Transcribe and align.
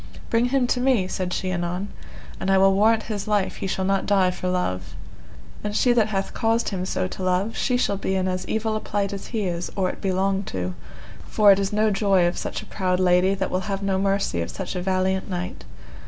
Bring 0.31 0.45
me 0.51 0.65
to 0.65 0.83
him, 0.83 1.09
said 1.09 1.31
she 1.31 1.51
anon, 1.51 1.89
and 2.39 2.49
I 2.49 2.57
will 2.57 2.73
warrant 2.73 3.03
his 3.03 3.27
life 3.27 3.57
he 3.57 3.67
shall 3.67 3.85
not 3.85 4.07
die 4.07 4.31
for 4.31 4.47
love, 4.49 4.95
and 5.63 5.75
she 5.75 5.93
that 5.93 6.07
hath 6.07 6.33
caused 6.33 6.69
him 6.69 6.87
so 6.87 7.07
to 7.09 7.21
love, 7.21 7.55
she 7.55 7.77
shall 7.77 7.97
be 7.97 8.15
in 8.15 8.27
as 8.27 8.47
evil 8.47 8.79
plight 8.79 9.13
as 9.13 9.27
he 9.27 9.43
is 9.43 9.69
or 9.75 9.91
it 9.91 10.01
be 10.01 10.11
long 10.11 10.41
to, 10.45 10.73
for 11.27 11.51
it 11.51 11.59
is 11.59 11.71
no 11.71 11.91
joy 11.91 12.25
of 12.25 12.35
such 12.35 12.63
a 12.63 12.65
proud 12.65 12.99
lady 12.99 13.35
that 13.35 13.51
will 13.51 13.59
have 13.69 13.83
no 13.83 13.99
mercy 13.99 14.41
of 14.41 14.49
such 14.49 14.75
a 14.75 14.81
valiant 14.81 15.29
knight. 15.29 15.65